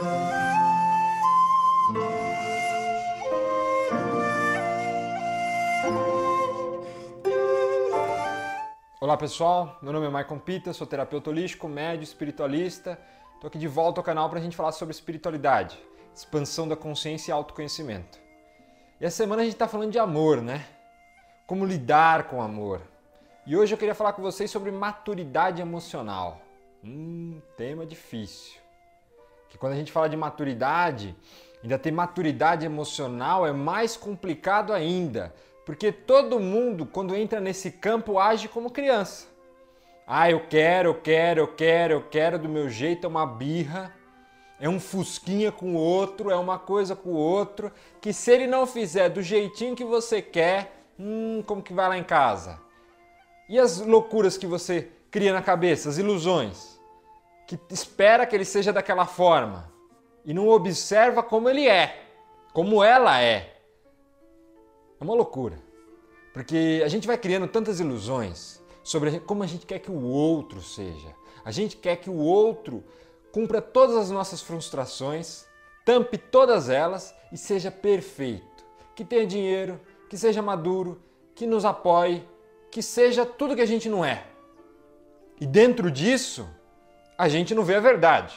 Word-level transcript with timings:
Olá 0.00 0.06
pessoal, 9.16 9.76
meu 9.82 9.92
nome 9.92 10.06
é 10.06 10.08
Michael 10.08 10.40
Pita, 10.44 10.72
sou 10.72 10.86
terapeuta 10.86 11.30
holístico, 11.30 11.66
médio, 11.66 12.04
espiritualista. 12.04 12.96
Estou 13.34 13.48
aqui 13.48 13.58
de 13.58 13.66
volta 13.66 13.98
ao 13.98 14.04
canal 14.04 14.30
para 14.30 14.38
a 14.38 14.42
gente 14.42 14.56
falar 14.56 14.70
sobre 14.70 14.94
espiritualidade, 14.94 15.76
expansão 16.14 16.68
da 16.68 16.76
consciência 16.76 17.32
e 17.32 17.34
autoconhecimento. 17.34 18.20
E 19.00 19.04
essa 19.04 19.16
semana 19.16 19.42
a 19.42 19.44
gente 19.44 19.54
está 19.54 19.66
falando 19.66 19.90
de 19.90 19.98
amor, 19.98 20.40
né? 20.40 20.64
Como 21.44 21.64
lidar 21.64 22.28
com 22.28 22.40
amor. 22.40 22.82
E 23.44 23.56
hoje 23.56 23.74
eu 23.74 23.78
queria 23.78 23.96
falar 23.96 24.12
com 24.12 24.22
vocês 24.22 24.48
sobre 24.48 24.70
maturidade 24.70 25.60
emocional. 25.60 26.40
Hum, 26.84 27.42
tema 27.56 27.84
difícil. 27.84 28.67
Que 29.48 29.58
quando 29.58 29.72
a 29.72 29.76
gente 29.76 29.92
fala 29.92 30.08
de 30.08 30.16
maturidade, 30.16 31.16
ainda 31.62 31.78
ter 31.78 31.90
maturidade 31.90 32.64
emocional 32.64 33.46
é 33.46 33.52
mais 33.52 33.96
complicado 33.96 34.72
ainda, 34.72 35.34
porque 35.64 35.92
todo 35.92 36.40
mundo, 36.40 36.86
quando 36.86 37.14
entra 37.14 37.40
nesse 37.40 37.70
campo, 37.70 38.18
age 38.18 38.48
como 38.48 38.70
criança. 38.70 39.26
Ah, 40.06 40.30
eu 40.30 40.40
quero, 40.48 40.88
eu 40.90 40.94
quero, 40.94 41.40
eu 41.40 41.48
quero, 41.48 41.92
eu 41.92 42.02
quero 42.02 42.38
do 42.38 42.48
meu 42.48 42.70
jeito, 42.70 43.06
é 43.06 43.08
uma 43.08 43.26
birra, 43.26 43.94
é 44.58 44.68
um 44.68 44.80
fusquinha 44.80 45.52
com 45.52 45.74
o 45.74 45.78
outro, 45.78 46.30
é 46.30 46.36
uma 46.36 46.58
coisa 46.58 46.96
com 46.96 47.10
o 47.10 47.16
outro, 47.16 47.70
que 48.00 48.12
se 48.12 48.30
ele 48.30 48.46
não 48.46 48.66
fizer 48.66 49.10
do 49.10 49.20
jeitinho 49.20 49.76
que 49.76 49.84
você 49.84 50.22
quer, 50.22 50.82
hum, 50.98 51.42
como 51.46 51.62
que 51.62 51.74
vai 51.74 51.88
lá 51.88 51.98
em 51.98 52.02
casa? 52.02 52.58
E 53.48 53.58
as 53.58 53.80
loucuras 53.80 54.38
que 54.38 54.46
você 54.46 54.88
cria 55.10 55.32
na 55.32 55.42
cabeça, 55.42 55.88
as 55.88 55.98
ilusões, 55.98 56.77
que 57.48 57.58
espera 57.70 58.26
que 58.26 58.36
ele 58.36 58.44
seja 58.44 58.70
daquela 58.70 59.06
forma 59.06 59.72
e 60.22 60.34
não 60.34 60.48
observa 60.48 61.22
como 61.22 61.48
ele 61.48 61.66
é, 61.66 62.04
como 62.52 62.84
ela 62.84 63.22
é. 63.22 63.62
É 65.00 65.04
uma 65.04 65.14
loucura. 65.14 65.58
Porque 66.34 66.82
a 66.84 66.88
gente 66.88 67.06
vai 67.06 67.16
criando 67.16 67.48
tantas 67.48 67.80
ilusões 67.80 68.62
sobre 68.84 69.18
como 69.20 69.42
a 69.42 69.46
gente 69.46 69.64
quer 69.64 69.78
que 69.78 69.90
o 69.90 70.04
outro 70.04 70.60
seja. 70.60 71.14
A 71.42 71.50
gente 71.50 71.78
quer 71.78 71.96
que 71.96 72.10
o 72.10 72.18
outro 72.18 72.84
cumpra 73.32 73.62
todas 73.62 73.96
as 73.96 74.10
nossas 74.10 74.42
frustrações, 74.42 75.46
tampe 75.86 76.18
todas 76.18 76.68
elas 76.68 77.14
e 77.32 77.38
seja 77.38 77.70
perfeito. 77.70 78.44
Que 78.94 79.06
tenha 79.06 79.26
dinheiro, 79.26 79.80
que 80.10 80.18
seja 80.18 80.42
maduro, 80.42 81.00
que 81.34 81.46
nos 81.46 81.64
apoie, 81.64 82.22
que 82.70 82.82
seja 82.82 83.24
tudo 83.24 83.56
que 83.56 83.62
a 83.62 83.66
gente 83.66 83.88
não 83.88 84.04
é. 84.04 84.26
E 85.40 85.46
dentro 85.46 85.90
disso, 85.90 86.46
a 87.18 87.28
gente 87.28 87.52
não 87.52 87.64
vê 87.64 87.74
a 87.74 87.80
verdade. 87.80 88.32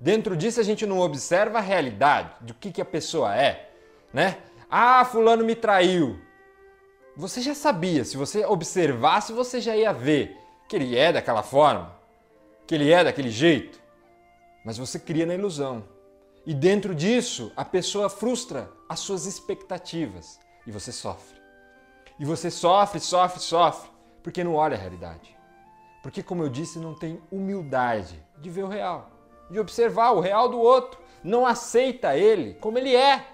Dentro 0.00 0.36
disso, 0.36 0.60
a 0.60 0.62
gente 0.62 0.86
não 0.86 1.00
observa 1.00 1.58
a 1.58 1.60
realidade 1.60 2.30
do 2.40 2.54
que, 2.54 2.70
que 2.70 2.80
a 2.80 2.84
pessoa 2.84 3.36
é, 3.36 3.70
né? 4.14 4.38
Ah, 4.70 5.04
fulano 5.04 5.44
me 5.44 5.56
traiu. 5.56 6.16
Você 7.16 7.42
já 7.42 7.54
sabia, 7.54 8.04
se 8.04 8.16
você 8.16 8.46
observasse, 8.46 9.32
você 9.32 9.60
já 9.60 9.76
ia 9.76 9.92
ver 9.92 10.38
que 10.68 10.76
ele 10.76 10.96
é 10.96 11.12
daquela 11.12 11.42
forma, 11.42 11.92
que 12.66 12.74
ele 12.74 12.92
é 12.92 13.02
daquele 13.02 13.30
jeito. 13.30 13.80
Mas 14.64 14.78
você 14.78 14.98
cria 14.98 15.26
na 15.26 15.34
ilusão. 15.34 15.84
E 16.46 16.54
dentro 16.54 16.94
disso, 16.94 17.52
a 17.56 17.64
pessoa 17.64 18.08
frustra 18.08 18.70
as 18.88 19.00
suas 19.00 19.26
expectativas 19.26 20.38
e 20.66 20.70
você 20.70 20.92
sofre. 20.92 21.38
E 22.18 22.24
você 22.24 22.50
sofre, 22.50 23.00
sofre, 23.00 23.40
sofre, 23.40 23.90
porque 24.22 24.44
não 24.44 24.54
olha 24.54 24.76
a 24.76 24.80
realidade. 24.80 25.39
Porque, 26.02 26.22
como 26.22 26.42
eu 26.42 26.48
disse, 26.48 26.78
não 26.78 26.94
tem 26.94 27.20
humildade 27.30 28.22
de 28.38 28.48
ver 28.48 28.64
o 28.64 28.68
real, 28.68 29.10
de 29.50 29.58
observar 29.58 30.12
o 30.12 30.20
real 30.20 30.48
do 30.48 30.58
outro. 30.58 31.00
Não 31.22 31.46
aceita 31.46 32.16
ele 32.16 32.54
como 32.54 32.78
ele 32.78 32.94
é. 32.94 33.26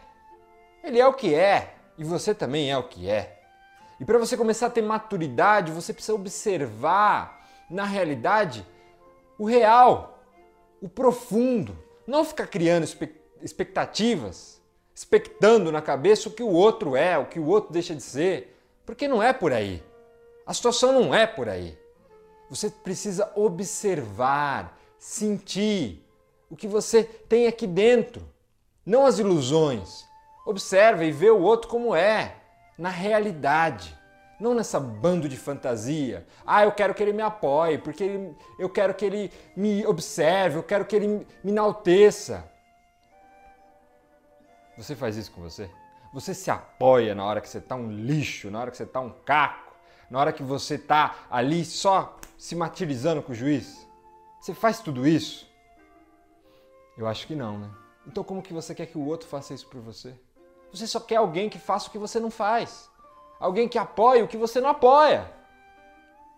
Ele 0.82 0.98
é 0.98 1.06
o 1.06 1.14
que 1.14 1.34
é 1.34 1.74
e 1.98 2.04
você 2.04 2.34
também 2.34 2.70
é 2.70 2.76
o 2.76 2.88
que 2.88 3.08
é. 3.08 3.40
E 3.98 4.04
para 4.04 4.18
você 4.18 4.36
começar 4.36 4.66
a 4.66 4.70
ter 4.70 4.82
maturidade, 4.82 5.72
você 5.72 5.92
precisa 5.92 6.14
observar 6.14 7.48
na 7.70 7.84
realidade 7.84 8.66
o 9.38 9.44
real, 9.44 10.18
o 10.80 10.88
profundo. 10.88 11.76
Não 12.06 12.24
ficar 12.24 12.46
criando 12.46 12.86
expectativas, 13.42 14.60
expectando 14.94 15.72
na 15.72 15.80
cabeça 15.80 16.28
o 16.28 16.32
que 16.32 16.42
o 16.42 16.50
outro 16.50 16.94
é, 16.94 17.18
o 17.18 17.26
que 17.26 17.38
o 17.38 17.46
outro 17.46 17.72
deixa 17.72 17.94
de 17.94 18.02
ser, 18.02 18.56
porque 18.84 19.08
não 19.08 19.22
é 19.22 19.32
por 19.32 19.52
aí. 19.52 19.82
A 20.46 20.54
situação 20.54 20.92
não 20.92 21.14
é 21.14 21.26
por 21.26 21.48
aí. 21.48 21.76
Você 22.48 22.70
precisa 22.70 23.32
observar, 23.34 24.78
sentir 24.98 26.06
o 26.48 26.56
que 26.56 26.68
você 26.68 27.02
tem 27.02 27.46
aqui 27.46 27.66
dentro, 27.66 28.22
não 28.84 29.04
as 29.04 29.18
ilusões, 29.18 30.06
Observa 30.46 31.04
e 31.04 31.10
vê 31.10 31.28
o 31.28 31.42
outro 31.42 31.68
como 31.68 31.92
é, 31.92 32.36
na 32.78 32.88
realidade. 32.88 33.98
Não 34.38 34.54
nessa 34.54 34.78
bando 34.78 35.28
de 35.28 35.36
fantasia. 35.36 36.24
Ah, 36.46 36.62
eu 36.62 36.70
quero 36.70 36.94
que 36.94 37.02
ele 37.02 37.12
me 37.12 37.22
apoie, 37.22 37.78
porque 37.78 38.04
ele, 38.04 38.36
eu 38.56 38.70
quero 38.70 38.94
que 38.94 39.04
ele 39.04 39.32
me 39.56 39.84
observe, 39.84 40.56
eu 40.56 40.62
quero 40.62 40.84
que 40.84 40.94
ele 40.94 41.26
me 41.42 41.50
enalteça. 41.50 42.48
Você 44.78 44.94
faz 44.94 45.16
isso 45.16 45.32
com 45.32 45.42
você? 45.42 45.68
Você 46.12 46.32
se 46.32 46.48
apoia 46.48 47.12
na 47.12 47.24
hora 47.24 47.40
que 47.40 47.48
você 47.48 47.58
está 47.58 47.74
um 47.74 47.90
lixo, 47.90 48.48
na 48.48 48.60
hora 48.60 48.70
que 48.70 48.76
você 48.76 48.84
está 48.84 49.00
um 49.00 49.10
caco, 49.10 49.74
na 50.08 50.20
hora 50.20 50.32
que 50.32 50.44
você 50.44 50.76
está 50.76 51.26
ali 51.28 51.64
só 51.64 52.16
se 52.36 52.54
martirizando 52.54 53.22
com 53.22 53.32
o 53.32 53.34
juiz? 53.34 53.86
Você 54.40 54.54
faz 54.54 54.80
tudo 54.80 55.06
isso? 55.06 55.48
Eu 56.96 57.06
acho 57.06 57.26
que 57.26 57.34
não, 57.34 57.58
né? 57.58 57.70
Então 58.06 58.22
como 58.22 58.42
que 58.42 58.52
você 58.52 58.74
quer 58.74 58.86
que 58.86 58.98
o 58.98 59.06
outro 59.06 59.28
faça 59.28 59.54
isso 59.54 59.66
por 59.66 59.80
você? 59.80 60.14
Você 60.72 60.86
só 60.86 61.00
quer 61.00 61.16
alguém 61.16 61.48
que 61.48 61.58
faça 61.58 61.88
o 61.88 61.90
que 61.90 61.98
você 61.98 62.20
não 62.20 62.30
faz. 62.30 62.90
Alguém 63.38 63.68
que 63.68 63.78
apoie 63.78 64.22
o 64.22 64.28
que 64.28 64.36
você 64.36 64.60
não 64.60 64.70
apoia. 64.70 65.30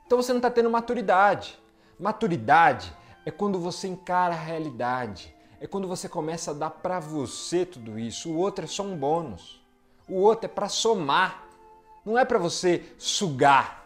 Então 0.06 0.20
você 0.20 0.32
não 0.32 0.38
está 0.38 0.50
tendo 0.50 0.70
maturidade. 0.70 1.59
Maturidade 1.98 2.92
é 3.26 3.30
quando 3.30 3.59
você 3.59 3.88
encara 3.88 4.34
a 4.34 4.38
realidade. 4.38 5.34
É 5.60 5.66
quando 5.66 5.88
você 5.88 6.09
começa 6.09 6.53
a 6.53 6.54
dar 6.54 6.70
para 6.70 7.00
você 7.00 7.66
tudo 7.66 7.98
isso. 7.98 8.30
O 8.30 8.38
outro 8.38 8.65
é 8.65 8.69
só 8.69 8.82
um 8.82 8.97
bônus. 8.97 9.60
O 10.09 10.15
outro 10.15 10.47
é 10.47 10.48
para 10.48 10.69
somar. 10.69 11.44
Não 12.04 12.19
é 12.19 12.25
para 12.25 12.38
você 12.38 12.94
sugar. 12.97 13.78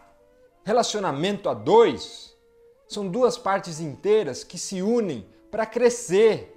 Relacionamento 0.63 1.49
a 1.49 1.53
dois 1.53 2.35
são 2.87 3.07
duas 3.07 3.37
partes 3.37 3.79
inteiras 3.79 4.43
que 4.43 4.57
se 4.57 4.81
unem 4.81 5.27
para 5.51 5.65
crescer 5.65 6.53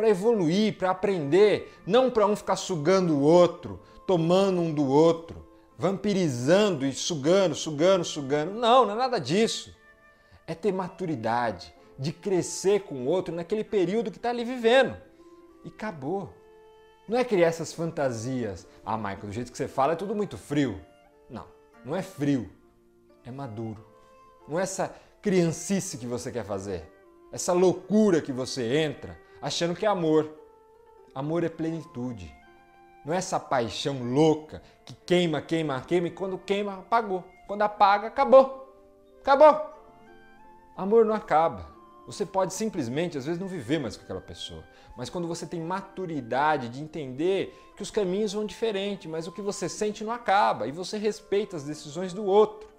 para 0.00 0.08
evoluir, 0.08 0.78
para 0.78 0.90
aprender, 0.90 1.78
não 1.86 2.10
para 2.10 2.26
um 2.26 2.34
ficar 2.34 2.56
sugando 2.56 3.18
o 3.18 3.20
outro, 3.20 3.82
tomando 4.06 4.58
um 4.58 4.72
do 4.72 4.86
outro, 4.86 5.46
vampirizando 5.76 6.86
e 6.86 6.92
sugando, 6.94 7.54
sugando, 7.54 8.02
sugando. 8.02 8.52
Não, 8.52 8.86
não 8.86 8.94
é 8.94 8.96
nada 8.96 9.18
disso. 9.18 9.76
É 10.46 10.54
ter 10.54 10.72
maturidade, 10.72 11.74
de 11.98 12.12
crescer 12.12 12.84
com 12.84 12.94
o 12.94 13.06
outro 13.06 13.34
naquele 13.34 13.62
período 13.62 14.10
que 14.10 14.16
está 14.16 14.30
ali 14.30 14.42
vivendo. 14.42 14.96
E 15.66 15.68
acabou. 15.68 16.32
Não 17.06 17.18
é 17.18 17.24
criar 17.24 17.48
essas 17.48 17.72
fantasias. 17.72 18.66
Ah, 18.82 18.96
Michael, 18.96 19.26
do 19.26 19.32
jeito 19.32 19.52
que 19.52 19.58
você 19.58 19.68
fala 19.68 19.92
é 19.92 19.96
tudo 19.96 20.14
muito 20.14 20.38
frio. 20.38 20.80
Não, 21.28 21.44
não 21.84 21.94
é 21.94 22.00
frio. 22.00 22.50
É 23.24 23.30
maduro. 23.30 23.84
Não 24.48 24.58
é 24.58 24.62
essa 24.62 24.94
criancice 25.22 25.98
que 25.98 26.06
você 26.06 26.30
quer 26.32 26.44
fazer. 26.44 26.90
Essa 27.32 27.52
loucura 27.52 28.20
que 28.20 28.32
você 28.32 28.76
entra 28.78 29.18
achando 29.40 29.74
que 29.74 29.86
é 29.86 29.88
amor. 29.88 30.30
Amor 31.14 31.44
é 31.44 31.48
plenitude. 31.48 32.34
Não 33.04 33.14
é 33.14 33.16
essa 33.16 33.40
paixão 33.40 34.02
louca 34.02 34.62
que 34.84 34.94
queima, 34.94 35.40
queima, 35.40 35.80
queima 35.80 36.08
e 36.08 36.10
quando 36.10 36.38
queima, 36.38 36.80
apagou. 36.80 37.24
Quando 37.46 37.62
apaga, 37.62 38.08
acabou. 38.08 38.74
Acabou. 39.20 39.70
Amor 40.76 41.04
não 41.04 41.14
acaba. 41.14 41.68
Você 42.06 42.26
pode 42.26 42.54
simplesmente, 42.54 43.16
às 43.16 43.26
vezes, 43.26 43.40
não 43.40 43.46
viver 43.46 43.78
mais 43.78 43.96
com 43.96 44.02
aquela 44.02 44.20
pessoa. 44.20 44.64
Mas 44.96 45.08
quando 45.08 45.28
você 45.28 45.46
tem 45.46 45.60
maturidade 45.60 46.68
de 46.68 46.80
entender 46.80 47.56
que 47.76 47.82
os 47.82 47.90
caminhos 47.90 48.32
vão 48.32 48.44
diferente, 48.44 49.06
mas 49.06 49.26
o 49.26 49.32
que 49.32 49.40
você 49.40 49.68
sente 49.68 50.02
não 50.02 50.12
acaba 50.12 50.66
e 50.66 50.72
você 50.72 50.98
respeita 50.98 51.56
as 51.56 51.64
decisões 51.64 52.12
do 52.12 52.24
outro. 52.24 52.69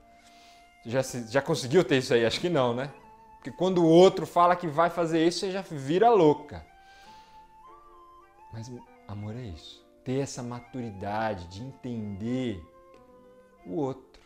Já, 0.86 1.02
já 1.02 1.42
conseguiu 1.42 1.84
ter 1.84 1.98
isso 1.98 2.14
aí? 2.14 2.26
Acho 2.26 2.40
que 2.40 2.50
não, 2.50 2.74
né? 2.74 2.92
Porque 3.38 3.52
quando 3.52 3.84
o 3.84 3.88
outro 3.88 4.26
fala 4.26 4.56
que 4.56 4.68
vai 4.68 4.90
fazer 4.90 5.26
isso, 5.26 5.40
você 5.40 5.52
já 5.52 5.62
vira 5.62 6.10
louca. 6.10 6.66
Mas 8.54 8.72
amor 9.08 9.36
é 9.36 9.42
isso. 9.42 9.84
Ter 10.04 10.20
essa 10.20 10.44
maturidade 10.44 11.48
de 11.48 11.62
entender 11.62 12.64
o 13.66 13.78
outro, 13.78 14.22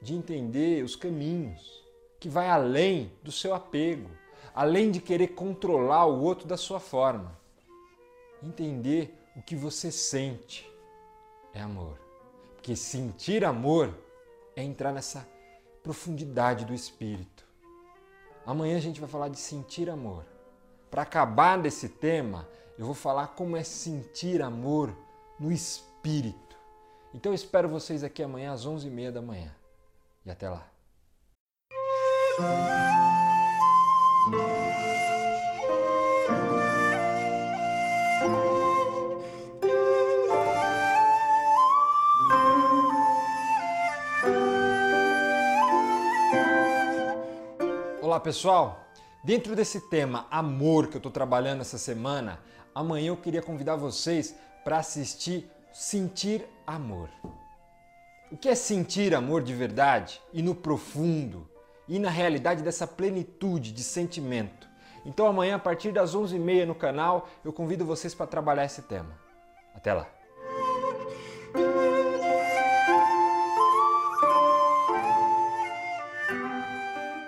de 0.00 0.14
entender 0.14 0.82
os 0.82 0.96
caminhos, 0.96 1.82
que 2.18 2.28
vai 2.28 2.48
além 2.48 3.12
do 3.22 3.30
seu 3.30 3.54
apego, 3.54 4.10
além 4.54 4.90
de 4.90 5.00
querer 5.00 5.28
controlar 5.28 6.06
o 6.06 6.22
outro 6.22 6.46
da 6.46 6.56
sua 6.56 6.80
forma. 6.80 7.38
Entender 8.42 9.14
o 9.36 9.42
que 9.42 9.54
você 9.54 9.90
sente 9.90 10.70
é 11.54 11.60
amor. 11.60 11.98
Porque 12.54 12.74
sentir 12.74 13.44
amor 13.44 13.96
é 14.56 14.62
entrar 14.62 14.92
nessa 14.92 15.26
profundidade 15.88 16.66
do 16.66 16.74
espírito 16.74 17.48
Amanhã 18.48 18.78
a 18.78 18.80
gente 18.80 18.98
vai 18.98 19.08
falar 19.08 19.28
de 19.28 19.38
sentir 19.38 19.90
amor. 19.90 20.24
Para 20.90 21.02
acabar 21.02 21.60
desse 21.60 21.86
tema, 21.86 22.48
eu 22.78 22.86
vou 22.86 22.94
falar 22.94 23.26
como 23.28 23.58
é 23.58 23.62
sentir 23.62 24.40
amor 24.40 24.96
no 25.38 25.52
espírito. 25.52 26.56
Então 27.12 27.30
eu 27.30 27.34
espero 27.34 27.68
vocês 27.68 28.02
aqui 28.02 28.22
amanhã 28.22 28.52
às 28.52 28.66
11h30 28.66 29.10
da 29.10 29.20
manhã. 29.20 29.54
E 30.24 30.30
até 30.30 30.48
lá. 30.48 30.66
Olá 48.18 48.24
pessoal! 48.24 48.84
Dentro 49.22 49.54
desse 49.54 49.80
tema 49.80 50.26
amor 50.28 50.88
que 50.88 50.96
eu 50.96 50.98
estou 50.98 51.12
trabalhando 51.12 51.60
essa 51.60 51.78
semana, 51.78 52.40
amanhã 52.74 53.10
eu 53.10 53.16
queria 53.16 53.40
convidar 53.40 53.76
vocês 53.76 54.34
para 54.64 54.78
assistir 54.78 55.48
Sentir 55.72 56.44
Amor. 56.66 57.08
O 58.32 58.36
que 58.36 58.48
é 58.48 58.56
sentir 58.56 59.14
amor 59.14 59.40
de 59.40 59.54
verdade 59.54 60.20
e 60.32 60.42
no 60.42 60.52
profundo 60.52 61.48
e 61.86 62.00
na 62.00 62.10
realidade 62.10 62.60
dessa 62.60 62.88
plenitude 62.88 63.70
de 63.70 63.84
sentimento? 63.84 64.68
Então 65.06 65.24
amanhã 65.24 65.54
a 65.54 65.60
partir 65.60 65.92
das 65.92 66.16
11h30 66.16 66.66
no 66.66 66.74
canal 66.74 67.28
eu 67.44 67.52
convido 67.52 67.84
vocês 67.84 68.16
para 68.16 68.26
trabalhar 68.26 68.64
esse 68.64 68.82
tema. 68.82 69.16
Até 69.76 69.94
lá! 69.94 70.17